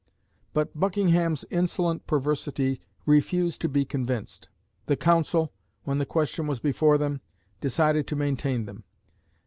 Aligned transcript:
But 0.55 0.71
Buckingham's 0.75 1.45
insolent 1.51 2.07
perversity 2.07 2.81
"refused 3.05 3.61
to 3.61 3.69
be 3.69 3.85
convinced." 3.85 4.49
The 4.87 4.97
Council, 4.97 5.53
when 5.83 5.99
the 5.99 6.07
question 6.07 6.47
was 6.47 6.59
before 6.59 6.97
them, 6.97 7.21
decided 7.59 8.07
to 8.07 8.15
maintain 8.15 8.65
them. 8.65 8.83